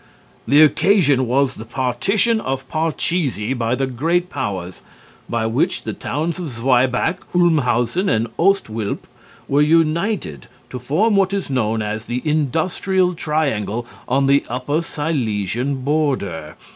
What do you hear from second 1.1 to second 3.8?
was the partition of Parchesie by